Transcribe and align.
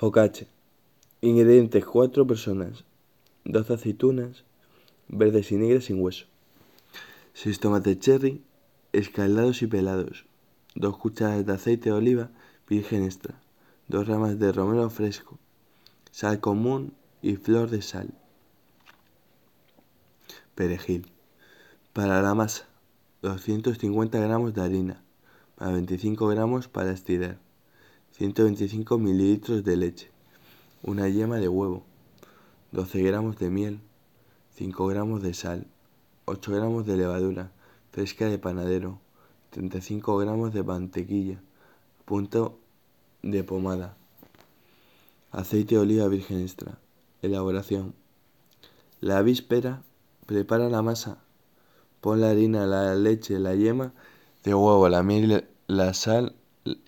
Focaccia. 0.00 0.46
Ingredientes: 1.20 1.84
4 1.84 2.26
personas, 2.26 2.86
12 3.44 3.74
aceitunas, 3.74 4.44
verdes 5.08 5.52
y 5.52 5.56
negras 5.56 5.84
sin 5.84 6.00
hueso, 6.00 6.24
6 7.34 7.60
tomates 7.60 7.98
cherry, 7.98 8.42
escaldados 8.94 9.60
y 9.60 9.66
pelados, 9.66 10.24
2 10.74 10.96
cucharadas 10.96 11.44
de 11.44 11.52
aceite 11.52 11.90
de 11.90 11.96
oliva 11.96 12.30
virgen 12.66 13.04
extra, 13.04 13.38
2 13.88 14.08
ramas 14.08 14.38
de 14.38 14.50
romero 14.52 14.88
fresco, 14.88 15.38
sal 16.10 16.40
común 16.40 16.94
y 17.20 17.36
flor 17.36 17.68
de 17.68 17.82
sal. 17.82 18.08
Perejil. 20.54 21.12
Para 21.92 22.22
la 22.22 22.34
masa, 22.34 22.64
250 23.20 24.18
gramos 24.18 24.54
de 24.54 24.62
harina, 24.62 25.02
a 25.58 25.70
25 25.70 26.26
gramos 26.28 26.68
para 26.68 26.90
estirar, 26.90 27.36
125 28.20 28.98
mililitros 28.98 29.64
de 29.64 29.78
leche, 29.78 30.10
una 30.82 31.08
yema 31.08 31.38
de 31.38 31.48
huevo, 31.48 31.84
12 32.70 33.02
gramos 33.02 33.38
de 33.38 33.48
miel, 33.48 33.80
5 34.56 34.86
gramos 34.88 35.22
de 35.22 35.32
sal, 35.32 35.66
8 36.26 36.52
gramos 36.52 36.84
de 36.84 36.98
levadura 36.98 37.50
fresca 37.92 38.26
de 38.26 38.36
panadero, 38.36 38.98
35 39.52 40.18
gramos 40.18 40.52
de 40.52 40.62
mantequilla, 40.62 41.40
punto 42.04 42.58
de 43.22 43.42
pomada, 43.42 43.96
aceite 45.30 45.76
de 45.76 45.80
oliva 45.80 46.06
virgen 46.08 46.42
extra. 46.42 46.78
Elaboración. 47.22 47.94
La 49.00 49.22
víspera, 49.22 49.82
prepara 50.26 50.68
la 50.68 50.82
masa, 50.82 51.16
pon 52.02 52.20
la 52.20 52.28
harina, 52.28 52.66
la 52.66 52.94
leche, 52.96 53.38
la 53.38 53.54
yema 53.54 53.94
de 54.44 54.54
huevo, 54.54 54.90
la 54.90 55.02
miel, 55.02 55.48
la 55.68 55.94
sal 55.94 56.34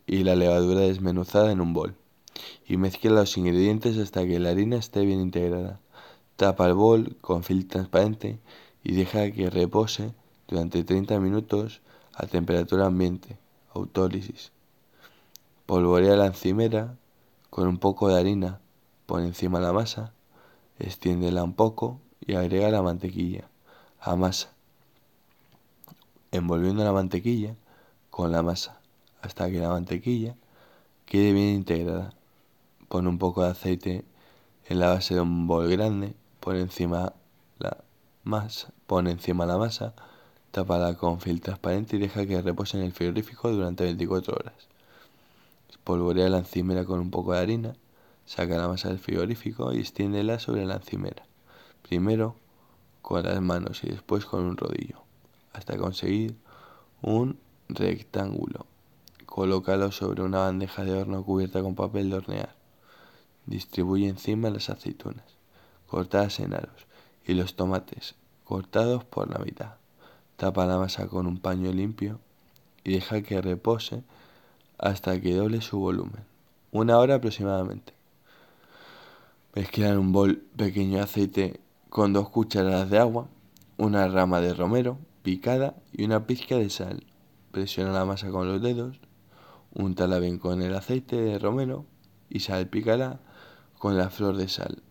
y 0.07 0.25
la 0.25 0.37
levadura 0.37 0.81
desmenuzada 0.81 1.53
en 1.53 1.61
un 1.61 1.73
bol 1.73 1.95
y 2.67 2.77
mezcla 2.77 3.11
los 3.11 3.37
ingredientes 3.37 3.99
hasta 3.99 4.27
que 4.27 4.39
la 4.39 4.51
harina 4.51 4.77
esté 4.77 5.05
bien 5.05 5.21
integrada. 5.21 5.81
Tapa 6.37 6.67
el 6.67 6.75
bol 6.75 7.17
con 7.21 7.43
film 7.43 7.69
transparente 7.69 8.41
y 8.83 8.95
deja 8.95 9.31
que 9.31 9.51
repose 9.51 10.15
durante 10.49 10.85
30 10.85 11.19
minutos 11.21 11.81
a 12.15 12.27
temperatura 12.27 12.87
ambiente, 12.87 13.39
autólisis. 13.75 14.53
Polvorea 15.67 16.17
la 16.17 16.27
encimera 16.27 16.97
con 17.51 17.69
un 17.69 17.79
poco 17.79 18.09
de 18.09 18.19
harina, 18.19 18.61
pon 19.07 19.23
encima 19.23 19.61
la 19.61 19.73
masa, 19.73 20.13
extiéndela 20.79 21.45
un 21.45 21.55
poco 21.55 22.01
y 22.21 22.35
agrega 22.35 22.71
la 22.71 22.83
mantequilla. 22.83 23.49
Amasa, 24.01 24.53
envolviendo 26.33 26.83
la 26.83 26.93
mantequilla 26.93 27.55
con 28.11 28.33
la 28.33 28.43
masa 28.43 28.82
hasta 29.23 29.51
que 29.51 29.59
la 29.59 29.71
mantequilla 29.71 30.37
quede 31.07 31.33
bien 31.33 31.55
integrada. 31.55 32.13
Pon 32.89 33.07
un 33.07 33.19
poco 33.19 33.43
de 33.43 33.51
aceite 33.51 34.05
en 34.69 34.81
la 34.81 34.89
base 34.89 35.15
de 35.15 35.21
un 35.21 35.47
bol 35.47 35.69
grande, 35.71 36.15
pon 36.41 36.57
encima 36.57 37.15
la 37.59 37.79
masa, 38.25 38.73
pon 38.87 39.07
encima 39.07 39.47
la 39.47 39.57
masa, 39.57 39.95
tápala 40.51 40.95
con 40.95 41.21
film 41.21 41.39
transparente 41.39 41.97
y 41.97 42.01
deja 42.01 42.27
que 42.27 42.43
repose 42.43 42.77
en 42.77 42.85
el 42.85 42.93
frigorífico 42.93 43.51
durante 43.51 43.85
24 43.85 44.35
horas. 44.35 44.69
Espolvorea 45.71 46.29
la 46.29 46.39
encimera 46.39 46.85
con 46.85 47.01
un 47.01 47.11
poco 47.11 47.33
de 47.33 47.39
harina, 47.39 47.75
saca 48.27 48.59
la 48.59 48.69
masa 48.69 48.89
del 48.89 48.99
frigorífico 48.99 49.73
y 49.73 49.79
extiéndela 49.79 50.39
sobre 50.39 50.67
la 50.67 50.75
encimera. 50.75 51.25
Primero 51.89 52.37
con 53.01 53.23
las 53.25 53.41
manos 53.41 53.83
y 53.85 53.89
después 53.89 54.25
con 54.25 54.45
un 54.45 54.57
rodillo, 54.57 55.03
hasta 55.53 55.77
conseguir 55.77 56.37
un 57.01 57.39
rectángulo. 57.69 58.72
Colócalo 59.35 59.91
sobre 59.93 60.23
una 60.23 60.41
bandeja 60.41 60.85
de 60.85 60.93
horno 60.93 61.25
cubierta 61.25 61.63
con 61.63 61.75
papel 61.75 62.11
de 62.11 62.17
hornear. 62.17 62.55
Distribuye 63.47 64.07
encima 64.07 64.51
las 64.51 64.69
aceitunas, 64.69 65.25
cortadas 65.87 66.39
en 66.39 66.53
aros, 66.53 66.87
y 67.25 67.33
los 67.33 67.57
tomates, 67.57 68.15
cortados 68.45 69.05
por 69.05 69.31
la 69.31 69.39
mitad. 69.43 69.77
Tapa 70.37 70.67
la 70.67 70.77
masa 70.77 71.09
con 71.09 71.27
un 71.27 71.39
paño 71.39 71.73
limpio 71.73 72.21
y 72.85 72.93
deja 72.93 73.23
que 73.23 73.41
repose 73.41 74.03
hasta 74.77 75.19
que 75.19 75.35
doble 75.35 75.63
su 75.63 75.79
volumen, 75.79 76.27
una 76.71 76.99
hora 76.99 77.15
aproximadamente. 77.15 77.95
Mezcla 79.55 79.89
en 79.89 79.97
un 79.97 80.13
bol 80.13 80.45
pequeño 80.59 81.03
aceite 81.03 81.59
con 81.89 82.13
dos 82.13 82.29
cucharadas 82.29 82.91
de 82.91 82.99
agua, 82.99 83.29
una 83.79 84.07
rama 84.09 84.43
de 84.43 84.53
romero 84.53 84.99
picada 85.23 85.75
y 85.91 86.05
una 86.05 86.27
pizca 86.27 86.57
de 86.57 86.69
sal. 86.69 87.07
Presiona 87.51 87.93
la 87.93 88.05
masa 88.05 88.31
con 88.31 88.47
los 88.47 88.61
dedos, 88.61 89.01
úntala 89.75 90.19
bien 90.19 90.39
con 90.39 90.63
el 90.63 90.75
aceite 90.75 91.17
de 91.17 91.39
romero 91.39 91.87
y 92.29 92.41
salpícala 92.41 93.21
con 93.79 93.97
la 93.97 94.11
flor 94.11 94.37
de 94.37 94.49
sal. 94.49 94.83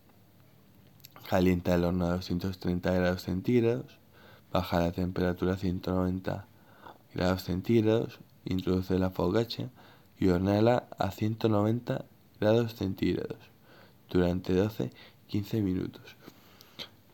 Calienta 1.30 1.76
el 1.76 1.86
horno 1.86 2.08
a 2.08 2.16
230 2.16 2.92
grados 2.92 3.24
centígrados, 3.24 3.98
baja 4.52 4.80
la 4.80 4.92
temperatura 4.92 5.54
a 5.54 5.58
190 5.58 6.46
grados 7.14 7.44
centígrados, 7.44 8.20
introduce 8.46 8.98
la 9.00 9.12
focaccia 9.12 9.70
y 10.20 10.28
horneala 10.28 10.88
a 10.98 11.12
190 11.12 12.06
grados 12.40 12.76
centígrados 12.76 13.38
durante 14.10 14.54
12-15 14.54 15.62
minutos. 15.62 16.16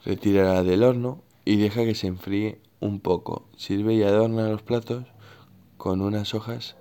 Retírala 0.03 0.63
del 0.63 0.84
horno 0.84 1.22
y 1.45 1.57
deja 1.57 1.84
que 1.84 1.95
se 1.95 2.07
enfríe 2.07 2.59
un 2.79 2.99
poco. 2.99 3.47
Sirve 3.55 3.94
y 3.94 4.03
adorna 4.03 4.49
los 4.49 4.61
platos 4.61 5.05
con 5.78 6.01
unas 6.01 6.34
hojas 6.34 6.75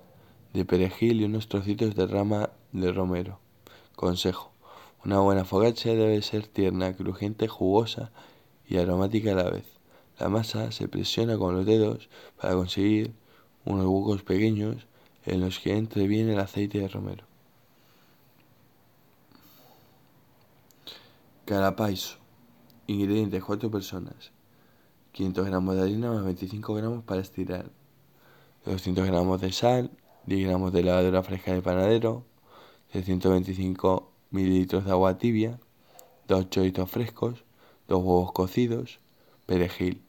de 0.53 0.65
perejil 0.65 1.21
y 1.21 1.25
unos 1.25 1.47
trocitos 1.47 1.95
de 1.95 2.07
rama 2.07 2.49
de 2.71 2.91
romero. 2.91 3.39
Consejo. 3.95 4.51
Una 5.05 5.19
buena 5.19 5.45
focaccia 5.45 5.93
debe 5.93 6.21
ser 6.21 6.47
tierna, 6.47 6.93
crujiente, 6.93 7.47
jugosa 7.47 8.11
y 8.67 8.77
aromática 8.77 9.31
a 9.31 9.35
la 9.35 9.49
vez. 9.49 9.65
La 10.19 10.29
masa 10.29 10.71
se 10.71 10.87
presiona 10.87 11.37
con 11.37 11.55
los 11.55 11.65
dedos 11.65 12.09
para 12.39 12.55
conseguir 12.55 13.13
unos 13.65 13.85
huecos 13.85 14.23
pequeños 14.23 14.87
en 15.25 15.41
los 15.41 15.59
que 15.59 15.77
entre 15.77 16.07
bien 16.07 16.29
el 16.29 16.39
aceite 16.39 16.79
de 16.79 16.87
romero. 16.87 17.25
Carapaiso. 21.45 22.17
Ingredientes: 22.87 23.43
4 23.43 23.69
personas. 23.69 24.31
500 25.11 25.45
gramos 25.45 25.75
de 25.75 25.81
harina 25.81 26.11
más 26.11 26.23
25 26.23 26.73
gramos 26.73 27.03
para 27.03 27.21
estirar. 27.21 27.69
200 28.65 29.05
gramos 29.05 29.39
de 29.41 29.51
sal. 29.51 29.91
10 30.27 30.45
gramos 30.45 30.73
de 30.73 30.83
levadura 30.83 31.23
fresca 31.23 31.53
de 31.53 31.61
panadero. 31.61 32.25
625 32.91 34.11
mililitros 34.29 34.83
de 34.83 34.91
agua 34.91 35.17
tibia, 35.17 35.57
dos 36.27 36.49
choritos 36.49 36.91
frescos, 36.91 37.45
dos 37.87 37.99
huevos 38.03 38.33
cocidos, 38.33 38.99
perejil. 39.45 40.01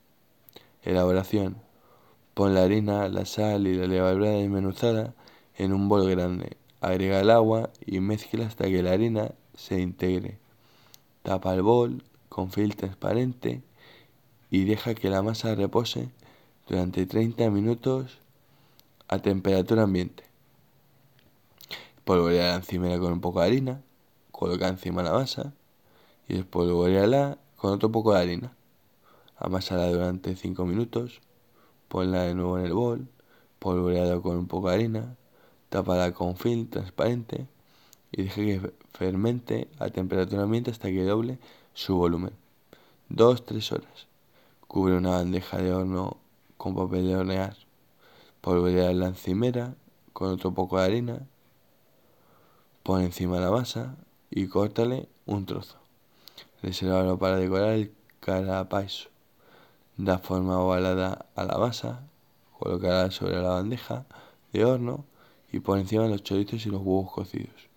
Elaboración. 0.83 1.59
Pon 2.35 2.55
la 2.55 2.65
harina, 2.65 3.09
la 3.09 3.27
sal 3.27 3.69
y 3.69 3.75
la 3.75 3.87
levadura 3.87 4.31
desmenuzada 4.31 5.15
en 5.57 5.73
un 5.73 5.89
bol 5.89 6.11
grande. 6.11 6.57
Agrega 6.81 7.21
el 7.21 7.31
agua 7.31 7.71
y 7.87 8.01
mezcla 8.01 8.45
hasta 8.45 8.65
que 8.65 8.83
la 8.83 8.93
harina 8.93 9.35
se 9.55 9.81
integre. 9.81 10.39
Tapa 11.23 11.55
el 11.55 11.63
bol 11.63 12.03
con 12.29 12.51
film 12.51 12.71
transparente 12.71 13.63
y 14.51 14.65
deja 14.65 14.95
que 14.95 15.11
la 15.11 15.23
masa 15.23 15.55
repose 15.55 16.09
durante 16.67 17.07
30 17.07 17.51
minutos 17.51 18.19
a 19.09 19.19
temperatura 19.19 19.83
ambiente. 19.83 20.25
Polvorea 22.05 22.49
la 22.49 22.55
encimera 22.57 22.99
con 22.99 23.13
un 23.13 23.21
poco 23.21 23.41
de 23.41 23.47
harina 23.47 23.83
coloca 24.39 24.69
encima 24.69 25.03
la 25.03 25.13
masa 25.13 25.53
y 26.29 26.37
espolvoreala 26.37 27.39
con 27.57 27.73
otro 27.73 27.91
poco 27.91 28.15
de 28.15 28.21
harina. 28.21 28.53
Amásala 29.37 29.89
durante 29.89 30.37
5 30.37 30.65
minutos, 30.65 31.21
ponla 31.89 32.23
de 32.23 32.35
nuevo 32.35 32.57
en 32.59 32.67
el 32.67 32.73
bol, 32.73 33.09
polvoreado 33.59 34.23
con 34.23 34.37
un 34.37 34.47
poco 34.47 34.69
de 34.69 34.75
harina, 34.77 35.17
tápala 35.71 36.13
con 36.13 36.37
film 36.37 36.69
transparente 36.69 37.49
y 38.13 38.23
deje 38.23 38.45
que 38.45 38.73
fermente 38.93 39.69
a 39.81 39.91
temperatura 39.91 40.45
ambiente 40.45 40.71
hasta 40.71 40.89
que 40.89 41.03
doble 41.03 41.39
su 41.75 41.97
volumen. 41.97 42.33
2-3 43.11 43.73
horas. 43.73 44.07
Cubre 44.69 44.97
una 44.97 45.11
bandeja 45.11 45.59
de 45.59 45.73
horno 45.73 46.19
con 46.57 46.77
papel 46.77 47.09
de 47.09 47.17
hornear. 47.17 47.68
Polvorea 48.49 48.95
la 48.95 49.09
encimera 49.09 49.75
con 50.15 50.31
otro 50.31 50.55
poco 50.55 50.79
de 50.79 50.85
harina. 50.87 51.27
Pon 52.83 53.03
encima 53.03 53.39
la 53.41 53.51
masa 53.51 53.97
y 54.31 54.47
córtale 54.47 55.07
un 55.27 55.45
trozo. 55.45 55.77
Resérvalo 56.63 57.19
para 57.19 57.37
decorar 57.37 57.75
el 57.75 57.93
carapaiso. 58.21 59.11
Da 59.99 60.17
forma 60.17 60.59
ovalada 60.59 61.27
a 61.37 61.45
la 61.45 61.59
masa, 61.59 62.01
colócala 62.59 63.11
sobre 63.11 63.35
la 63.35 63.51
bandeja 63.51 64.07
de 64.55 64.65
horno 64.65 65.05
y 65.53 65.61
por 65.61 65.79
encima 65.79 66.07
los 66.07 66.23
choritos 66.23 66.65
y 66.65 66.71
los 66.71 66.81
huevos 66.81 67.13
cocidos. 67.13 67.69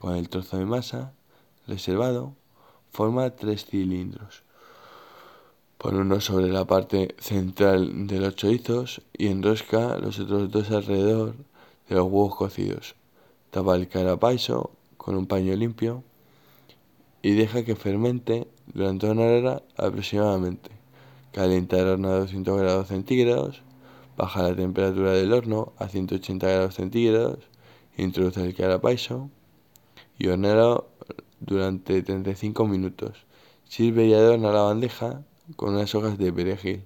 Con 0.00 0.16
el 0.16 0.28
trozo 0.28 0.58
de 0.58 0.64
masa 0.64 1.12
reservado, 1.68 2.34
forma 2.90 3.30
tres 3.36 3.66
cilindros. 3.66 4.42
Pon 5.82 5.96
uno 5.96 6.20
sobre 6.20 6.46
la 6.46 6.64
parte 6.64 7.16
central 7.18 8.06
de 8.06 8.20
los 8.20 8.36
chorizos 8.36 9.02
y 9.18 9.26
enrosca 9.26 9.98
los 9.98 10.20
otros 10.20 10.48
dos 10.48 10.70
alrededor 10.70 11.34
de 11.88 11.96
los 11.96 12.04
huevos 12.04 12.36
cocidos. 12.36 12.94
Tapa 13.50 13.74
el 13.74 13.88
carapaiso 13.88 14.70
con 14.96 15.16
un 15.16 15.26
paño 15.26 15.56
limpio 15.56 16.04
y 17.20 17.32
deja 17.32 17.64
que 17.64 17.74
fermente 17.74 18.46
durante 18.72 19.10
una 19.10 19.22
hora 19.22 19.62
aproximadamente. 19.76 20.70
Calienta 21.32 21.80
el 21.80 21.88
horno 21.88 22.10
a 22.10 22.20
200 22.20 22.60
grados 22.60 22.86
centígrados, 22.86 23.62
baja 24.16 24.44
la 24.44 24.54
temperatura 24.54 25.10
del 25.10 25.32
horno 25.32 25.72
a 25.78 25.88
180 25.88 26.46
grados 26.46 26.76
centígrados, 26.76 27.40
introduce 27.96 28.40
el 28.40 28.54
carapaiso 28.54 29.30
y 30.16 30.28
hornea 30.28 30.76
durante 31.40 32.00
35 32.04 32.68
minutos. 32.68 33.26
Sirve 33.64 34.06
y 34.06 34.14
adorna 34.14 34.52
la 34.52 34.62
bandeja 34.62 35.24
con 35.56 35.74
unas 35.74 35.94
hojas 35.94 36.18
de 36.18 36.32
perejil. 36.32 36.84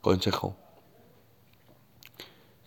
Consejo. 0.00 0.56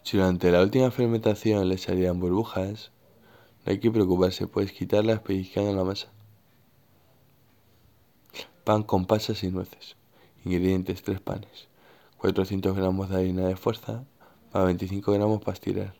Si 0.03 0.17
durante 0.17 0.51
la 0.51 0.61
última 0.61 0.91
fermentación 0.91 1.67
le 1.67 1.77
salían 1.77 2.19
burbujas, 2.19 2.91
no 3.65 3.71
hay 3.71 3.79
que 3.79 3.89
preocuparse, 3.89 4.47
puedes 4.47 4.71
quitarlas 4.71 5.21
pellizcando 5.21 5.73
la 5.73 5.83
masa. 5.83 6.09
Pan 8.63 8.83
con 8.83 9.05
pasas 9.05 9.43
y 9.43 9.49
nueces. 9.49 9.95
Ingredientes: 10.45 11.01
3 11.03 11.19
panes. 11.21 11.67
400 12.17 12.75
gramos 12.75 13.09
de 13.09 13.17
harina 13.17 13.47
de 13.47 13.55
fuerza 13.55 14.05
para 14.51 14.65
25 14.65 15.11
gramos 15.11 15.39
para 15.39 15.53
estirar. 15.53 15.93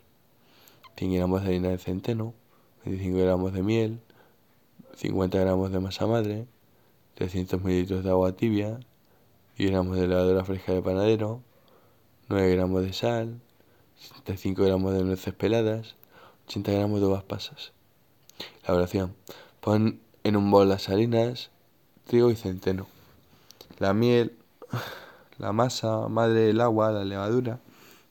100 0.96 1.14
gramos 1.14 1.42
de 1.42 1.48
harina 1.48 1.68
de 1.68 1.78
centeno. 1.78 2.34
25 2.84 3.18
gramos 3.18 3.52
de 3.52 3.62
miel. 3.62 4.00
50 4.96 5.38
gramos 5.38 5.72
de 5.72 5.80
masa 5.80 6.06
madre. 6.06 6.46
300 7.14 7.62
mililitros 7.62 8.04
de 8.04 8.10
agua 8.10 8.32
tibia. 8.32 8.80
10 9.58 9.70
gramos 9.70 9.96
de 9.96 10.08
levadura 10.08 10.44
fresca 10.44 10.72
de 10.72 10.82
panadero. 10.82 11.42
9 12.28 12.54
gramos 12.54 12.82
de 12.82 12.92
sal. 12.92 13.40
65 13.96 14.64
gramos 14.64 14.94
de 14.94 15.04
nueces 15.04 15.34
peladas. 15.34 15.96
80 16.48 16.72
gramos 16.72 17.00
de 17.00 17.06
uvas 17.06 17.22
pasas. 17.22 17.72
Elaboración. 18.64 19.14
Pon 19.60 20.00
en 20.24 20.36
un 20.36 20.50
bol 20.50 20.68
las 20.68 20.88
harinas, 20.88 21.50
trigo 22.06 22.30
y 22.30 22.36
centeno. 22.36 22.86
La 23.78 23.94
miel, 23.94 24.36
la 25.38 25.52
masa 25.52 26.08
madre, 26.08 26.50
el 26.50 26.60
agua, 26.60 26.90
la 26.90 27.04
levadura 27.04 27.60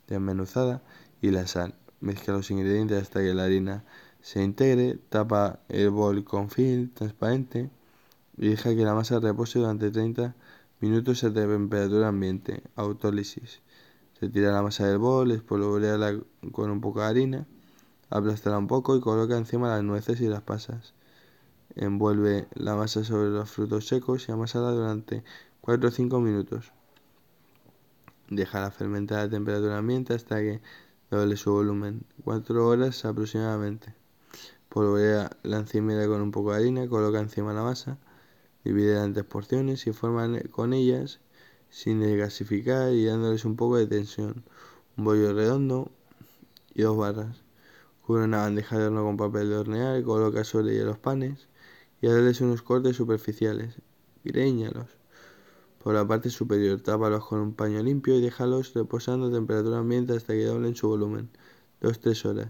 desmenuzada 0.08 0.82
y 1.22 1.32
la 1.32 1.48
sal. 1.48 1.76
Mezcla 2.00 2.34
los 2.34 2.52
ingredientes 2.52 3.02
hasta 3.02 3.22
que 3.22 3.34
la 3.34 3.46
harina 3.46 3.84
se 4.22 4.44
integre, 4.44 4.98
tapa 5.10 5.60
el 5.70 5.90
bol 5.90 6.24
con 6.24 6.50
film 6.50 6.90
transparente 6.94 7.70
y 8.38 8.50
deja 8.50 8.76
que 8.76 8.84
la 8.84 8.94
masa 8.94 9.20
repose 9.20 9.60
durante 9.60 9.92
30 9.92 10.36
minutos 10.80 11.24
a 11.24 11.34
temperatura 11.34 12.08
ambiente, 12.08 12.64
autólisis. 12.76 13.62
Retira 14.20 14.52
la 14.52 14.62
masa 14.62 14.88
del 14.88 14.98
bol, 14.98 15.32
espolvoreala 15.32 16.20
con 16.52 16.72
un 16.72 16.82
poco 16.82 17.02
de 17.02 17.06
harina, 17.08 17.48
aplastarla 18.10 18.58
un 18.58 18.68
poco 18.68 18.96
y 18.96 19.02
coloca 19.02 19.38
encima 19.38 19.70
las 19.70 19.84
nueces 19.84 20.22
y 20.22 20.28
las 20.28 20.42
pasas. 20.42 20.94
Envuelve 21.76 22.48
la 22.54 22.76
masa 22.76 23.04
sobre 23.04 23.30
los 23.30 23.50
frutos 23.50 23.88
secos 23.88 24.28
y 24.28 24.32
amasala 24.32 24.72
durante 24.72 25.24
4 25.62 25.90
o 25.90 25.92
5 25.92 26.20
minutos. 26.20 26.72
Déjala 28.30 28.72
fermentar 28.72 29.20
a 29.20 29.30
temperatura 29.30 29.78
ambiente 29.78 30.14
hasta 30.14 30.40
que 30.40 30.62
doble 31.10 31.38
su 31.38 31.52
volumen, 31.52 32.06
4 32.24 32.68
horas 32.68 33.06
aproximadamente. 33.06 33.94
Polvorea 34.70 35.30
la 35.44 35.58
encimera 35.58 36.08
con 36.08 36.22
un 36.22 36.32
poco 36.32 36.52
de 36.52 36.58
harina, 36.58 36.88
coloca 36.88 37.20
encima 37.20 37.54
la 37.54 37.64
masa, 37.64 37.98
divide 38.64 39.04
en 39.04 39.14
tres 39.14 39.26
porciones 39.26 39.86
y 39.88 39.94
forma 39.94 40.40
con 40.52 40.74
ellas 40.74 41.20
sin 41.70 42.00
desgasificar 42.00 42.94
y 42.94 43.06
dándoles 43.06 43.46
un 43.46 43.56
poco 43.56 43.78
de 43.78 43.88
tensión. 43.88 44.44
Un 44.96 45.06
bollo 45.06 45.34
redondo 45.34 45.92
y 46.74 46.84
dos 46.84 46.96
barras. 46.96 47.44
Cubre 48.06 48.26
una 48.26 48.42
bandeja 48.42 48.78
de 48.78 48.88
horno 48.88 49.04
con 49.04 49.18
papel 49.18 49.50
de 49.50 49.58
hornear, 49.58 50.04
coloca 50.04 50.44
sobre 50.44 50.76
ella 50.76 50.86
los 50.86 51.00
panes 51.00 51.48
y 52.02 52.08
hazles 52.08 52.42
unos 52.42 52.62
cortes 52.62 52.96
superficiales. 52.96 53.76
Greñalos. 54.24 54.88
Por 55.84 55.96
la 55.96 56.08
parte 56.08 56.30
superior, 56.30 56.80
tápalos 56.80 57.26
con 57.26 57.40
un 57.40 57.54
paño 57.54 57.82
limpio 57.82 58.16
y 58.16 58.22
déjalos 58.22 58.74
reposando 58.74 59.28
a 59.28 59.32
temperatura 59.32 59.80
ambiente 59.80 60.16
hasta 60.16 60.34
que 60.34 60.46
doblen 60.46 60.76
su 60.76 60.88
volumen. 60.88 61.30
2-3 61.82 62.26
horas. 62.26 62.48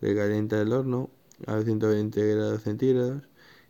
Precalienta 0.00 0.60
el 0.60 0.72
horno 0.72 1.08
a 1.46 1.60
120 1.62 2.34
grados 2.34 2.62
centígrados. 2.62 3.22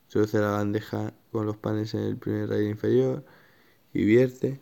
Introduce 0.05 0.39
la 0.41 0.51
bandeja 0.51 1.13
con 1.37 1.45
los 1.45 1.59
panes 1.59 1.93
en 1.93 2.01
el 2.01 2.17
primer 2.17 2.49
rayo 2.49 2.67
inferior 2.67 3.23
y 3.93 4.07
vierte 4.07 4.59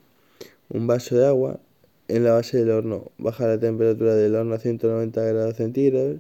un 0.69 0.89
vaso 0.89 1.17
de 1.17 1.25
agua 1.25 1.61
en 2.09 2.25
la 2.25 2.33
base 2.33 2.59
del 2.59 2.71
horno. 2.71 3.13
Baja 3.17 3.47
la 3.47 3.61
temperatura 3.61 4.17
del 4.17 4.35
horno 4.35 4.57
a 4.57 4.59
190 4.59 5.23
grados 5.23 5.55
centígrados 5.55 6.17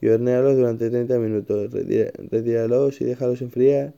y 0.00 0.06
hornearlos 0.06 0.54
durante 0.54 0.90
30 0.90 1.18
minutos. 1.18 1.72
Retíralos 1.72 3.00
y 3.00 3.04
déjalos 3.04 3.42
enfriar 3.42 3.94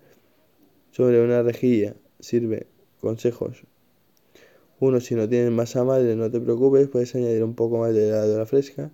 sobre 0.92 1.22
una 1.22 1.42
rejilla. 1.42 1.94
Sirve. 2.20 2.66
Consejos. 3.02 3.64
Uno, 4.80 5.00
si 5.00 5.14
no 5.14 5.28
tienes 5.28 5.50
masa 5.50 5.84
madre, 5.84 6.16
no 6.16 6.30
te 6.30 6.40
preocupes, 6.40 6.88
puedes 6.88 7.14
añadir 7.14 7.44
un 7.44 7.54
poco 7.54 7.78
más 7.80 7.92
de 7.92 8.06
levadura 8.06 8.46
fresca. 8.46 8.90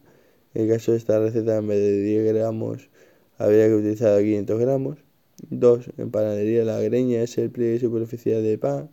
En 0.52 0.68
caso 0.68 0.90
de 0.90 0.98
esta 0.98 1.20
receta, 1.20 1.58
en 1.58 1.68
vez 1.68 1.78
de 1.78 2.02
10 2.02 2.34
gramos, 2.34 2.90
habría 3.38 3.68
que 3.68 3.74
utilizar 3.74 4.20
500 4.20 4.58
gramos. 4.58 4.98
2. 5.48 5.90
En 5.98 6.10
panadería, 6.10 6.64
la 6.64 6.80
greña 6.80 7.22
es 7.22 7.36
el 7.38 7.50
pliegue 7.50 7.80
superficial 7.80 8.42
de 8.42 8.58
pan, 8.58 8.90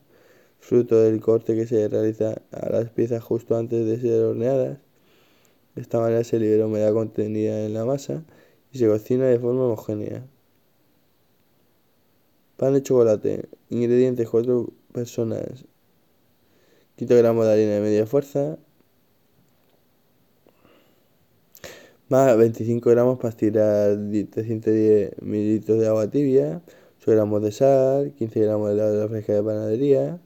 fruto 0.59 0.99
del 1.01 1.19
corte 1.21 1.55
que 1.55 1.67
se 1.67 1.87
realiza 1.87 2.41
a 2.51 2.69
las 2.69 2.89
piezas 2.89 3.23
justo 3.23 3.55
antes 3.57 3.85
de 3.85 3.99
ser 3.99 4.21
horneadas. 4.23 4.79
De 5.75 5.81
esta 5.81 5.99
manera 5.99 6.23
se 6.23 6.39
libera 6.39 6.65
humedad 6.65 6.93
contenida 6.93 7.65
en 7.65 7.73
la 7.73 7.85
masa 7.85 8.25
y 8.71 8.77
se 8.77 8.87
cocina 8.87 9.25
de 9.25 9.39
forma 9.39 9.65
homogénea. 9.65 10.27
Pan 12.57 12.73
de 12.73 12.83
chocolate. 12.83 13.49
Ingredientes: 13.69 14.29
4 14.29 14.71
personas. 14.91 15.65
5 16.97 17.15
gramos 17.15 17.45
de 17.45 17.53
harina 17.53 17.71
de 17.71 17.81
media 17.81 18.05
fuerza. 18.05 18.59
Más 22.11 22.35
25 22.37 22.89
gramos 22.89 23.19
para 23.19 23.29
estirar 23.29 23.95
310 23.95 25.21
mililitros 25.21 25.79
de 25.79 25.87
agua 25.87 26.09
tibia. 26.09 26.61
8 26.99 27.11
gramos 27.11 27.41
de 27.41 27.53
sal. 27.53 28.11
15 28.17 28.41
gramos 28.41 28.67
de 28.67 28.75
levadura 28.75 29.07
fresca 29.07 29.31
de 29.31 29.41
panadería. 29.41 30.19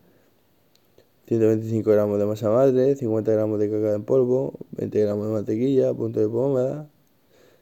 125 1.27 1.91
gramos 1.91 2.17
de 2.17 2.25
masa 2.25 2.49
madre, 2.49 2.95
50 2.95 3.31
gramos 3.31 3.59
de 3.59 3.69
cacao 3.69 3.93
en 3.93 4.03
polvo, 4.03 4.53
20 4.71 4.99
gramos 4.99 5.27
de 5.27 5.33
mantequilla, 5.33 5.93
punto 5.93 6.19
de 6.19 6.27
pomada, 6.27 6.89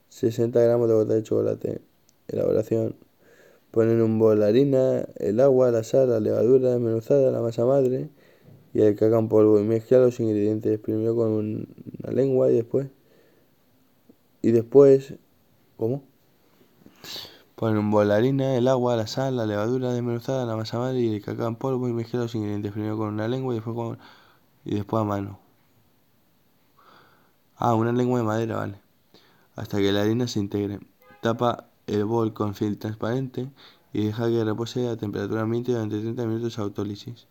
60 0.07 0.57
gramos 0.61 0.87
de 0.87 0.93
gota 0.95 1.15
de 1.15 1.23
chocolate. 1.23 1.81
Elaboración. 2.29 2.95
Ponen 3.71 4.01
un 4.01 4.19
bol 4.19 4.39
la 4.39 4.47
harina, 4.47 5.05
el 5.17 5.41
agua, 5.41 5.69
la 5.71 5.83
sal, 5.83 6.09
la 6.09 6.21
levadura 6.21 6.71
desmenuzada, 6.71 7.29
la 7.29 7.41
masa 7.41 7.65
madre 7.65 8.09
y 8.73 8.83
el 8.83 8.95
cacao 8.95 9.19
en 9.19 9.27
polvo 9.27 9.59
y 9.59 9.63
mezcla 9.63 9.97
los 9.97 10.17
ingredientes 10.21 10.79
primero 10.79 11.13
con 11.13 11.33
una 11.33 12.11
lengua 12.13 12.49
y 12.49 12.55
después 12.55 12.87
y 14.43 14.51
después 14.51 15.15
¿cómo? 15.77 16.03
Ponen 17.55 17.77
un 17.77 17.91
bol 17.91 18.09
de 18.09 18.13
harina, 18.13 18.55
el 18.55 18.67
agua, 18.67 18.95
la 18.95 19.07
sal, 19.07 19.37
la 19.37 19.45
levadura 19.45 19.93
desmenuzada, 19.93 20.45
la 20.45 20.55
masa 20.55 20.79
madre 20.79 20.99
y 20.99 21.15
el 21.15 21.23
cacao 21.23 21.47
en 21.47 21.55
polvo 21.55 21.87
y 21.87 21.93
mezcla 21.93 22.19
los 22.19 22.35
ingredientes 22.35 22.73
primero 22.73 22.97
con 22.97 23.07
una 23.13 23.27
lengua 23.27 23.53
y 23.53 23.57
después 23.57 23.75
con 23.75 23.99
y 24.65 24.75
después 24.75 25.01
a 25.01 25.05
mano. 25.05 25.39
Ah, 27.55 27.75
una 27.75 27.91
lengua 27.91 28.19
de 28.19 28.25
madera, 28.25 28.57
vale. 28.57 28.81
Hasta 29.55 29.77
que 29.77 29.91
la 29.91 30.01
harina 30.01 30.27
se 30.27 30.39
integre. 30.39 30.79
Tapa 31.21 31.67
el 31.87 32.05
bol 32.05 32.33
con 32.33 32.55
film 32.55 32.75
transparente 32.77 33.49
y 33.93 34.05
deja 34.05 34.27
que 34.27 34.43
repose 34.43 34.89
a 34.89 34.97
temperatura 34.97 35.41
ambiente 35.41 35.71
durante 35.71 35.99
30 35.99 36.25
minutos 36.25 36.59
a 36.59 36.63
autólisis. 36.63 37.27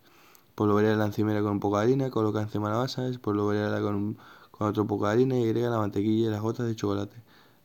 Polvorea 0.55 0.95
la 0.97 1.07
encimera 1.07 1.43
con 1.43 1.53
un 1.53 1.61
poco 1.61 1.79
de 1.79 1.85
harina, 1.85 2.11
coloca 2.11 2.41
encima 2.41 2.71
la 2.71 2.77
masa, 2.77 3.03
polvoreala 3.21 3.81
con, 3.81 4.17
con 4.63 4.71
otro 4.71 4.87
poco 4.87 5.07
de 5.07 5.13
harina 5.13 5.37
y 5.37 5.45
agrega 5.45 5.71
la 5.71 5.79
mantequilla 5.79 6.29
y 6.29 6.31
las 6.31 6.41
gotas 6.41 6.67
de 6.67 6.77
chocolate. 6.77 7.17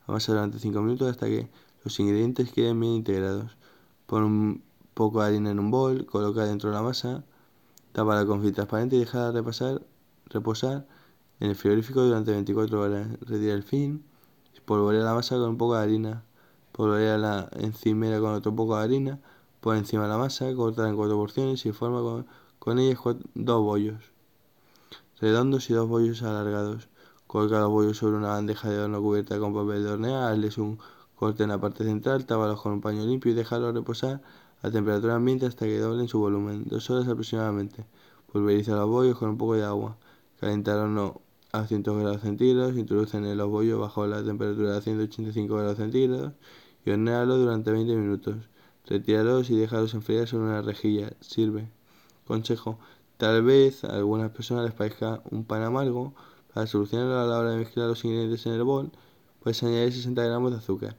Amasa 0.06 0.32
durante 0.32 0.58
5 0.58 0.82
minutos 0.82 1.08
hasta 1.08 1.26
que 1.26 1.48
los 1.84 2.00
ingredientes 2.00 2.52
queden 2.52 2.80
bien 2.80 2.94
integrados. 2.94 3.56
Pon 4.06 4.24
un 4.24 4.62
poco 4.94 5.20
de 5.20 5.28
harina 5.28 5.50
en 5.50 5.60
un 5.60 5.70
bol, 5.70 6.06
coloca 6.06 6.44
dentro 6.44 6.70
de 6.70 6.76
la 6.76 6.82
masa, 6.82 7.24
tapa 7.92 8.26
con 8.26 8.40
film 8.42 8.52
transparente 8.52 8.96
y 8.96 9.00
deja 9.00 9.30
repasar, 9.32 9.82
reposar 10.26 10.86
en 11.40 11.50
el 11.50 11.56
frigorífico 11.56 12.02
durante 12.02 12.32
24 12.32 12.80
horas. 12.80 13.08
Retira 13.20 13.54
el 13.54 13.62
film, 13.62 14.02
polvorea 14.64 15.02
la 15.02 15.14
masa 15.14 15.36
con 15.36 15.50
un 15.50 15.58
poco 15.58 15.76
de 15.76 15.82
harina, 15.82 16.24
polvorea 16.72 17.16
la 17.18 17.48
encimera 17.56 18.18
con 18.20 18.34
otro 18.34 18.54
poco 18.56 18.76
de 18.76 18.84
harina, 18.84 19.20
pon 19.60 19.76
encima 19.76 20.08
la 20.08 20.18
masa, 20.18 20.52
corta 20.54 20.88
en 20.88 20.96
cuatro 20.96 21.16
porciones 21.16 21.64
y 21.66 21.72
forma 21.72 22.00
con, 22.02 22.26
con 22.58 22.78
ellas 22.80 22.98
dos 23.34 23.62
bollos 23.62 24.17
redondos 25.20 25.68
y 25.70 25.74
dos 25.74 25.88
bollos 25.88 26.22
alargados. 26.22 26.88
Coloca 27.26 27.60
los 27.60 27.70
bollos 27.70 27.98
sobre 27.98 28.16
una 28.16 28.28
bandeja 28.28 28.70
de 28.70 28.80
horno 28.80 29.02
cubierta 29.02 29.38
con 29.38 29.54
papel 29.54 29.84
de 29.84 29.90
hornear, 29.90 30.32
hazles 30.32 30.58
un 30.58 30.78
Corte 31.18 31.42
en 31.42 31.48
la 31.48 31.60
parte 31.60 31.82
central, 31.82 32.26
tábalos 32.26 32.60
con 32.60 32.74
un 32.74 32.80
paño 32.80 33.04
limpio 33.04 33.32
y 33.32 33.34
déjalo 33.34 33.72
reposar 33.72 34.22
a 34.62 34.70
temperatura 34.70 35.16
ambiente 35.16 35.46
hasta 35.46 35.66
que 35.66 35.76
doblen 35.80 36.06
su 36.06 36.20
volumen, 36.20 36.66
dos 36.68 36.88
horas 36.90 37.08
aproximadamente. 37.08 37.84
Pulveriza 38.32 38.76
los 38.76 38.88
bollos 38.88 39.18
con 39.18 39.30
un 39.30 39.36
poco 39.36 39.54
de 39.54 39.64
agua. 39.64 39.96
Calienta 40.38 40.80
el 40.80 41.12
a 41.50 41.66
100 41.66 41.82
grados 41.82 42.20
centígrados, 42.20 42.76
introducen 42.76 43.36
los 43.36 43.48
bollos 43.48 43.80
bajo 43.80 44.06
la 44.06 44.22
temperatura 44.22 44.74
de 44.74 44.82
185 44.82 45.56
grados 45.56 45.78
centígrados 45.78 46.34
y 46.84 46.90
hornearlo 46.90 47.36
durante 47.36 47.72
20 47.72 47.96
minutos. 47.96 48.36
Retíralos 48.86 49.50
y 49.50 49.56
déjalos 49.56 49.94
enfriar 49.94 50.28
sobre 50.28 50.44
una 50.44 50.62
rejilla. 50.62 51.10
Sirve. 51.20 51.68
Consejo. 52.28 52.78
Tal 53.18 53.42
vez 53.42 53.84
a 53.84 53.88
algunas 53.96 54.30
personas 54.30 54.64
les 54.64 54.72
parezca 54.74 55.22
un 55.30 55.44
pan 55.44 55.62
amargo. 55.62 56.14
Para 56.54 56.66
solucionarlo 56.66 57.18
a 57.18 57.26
la 57.26 57.38
hora 57.38 57.50
de 57.50 57.58
mezclar 57.58 57.88
los 57.88 58.04
ingredientes 58.04 58.46
en 58.46 58.52
el 58.54 58.62
bol, 58.64 58.92
puedes 59.40 59.62
añadir 59.62 59.92
60 59.92 60.24
gramos 60.24 60.52
de 60.52 60.58
azúcar. 60.58 60.96